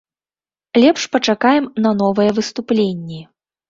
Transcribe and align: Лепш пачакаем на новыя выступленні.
Лепш 0.81 1.03
пачакаем 1.17 1.71
на 1.87 1.95
новыя 2.03 2.31
выступленні. 2.43 3.27